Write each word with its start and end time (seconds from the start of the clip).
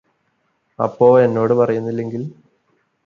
അപ്പോ 0.79 1.19
എന്നോട് 1.19 1.53
പറയുന്നില്ലെങ്കില് 1.53 2.27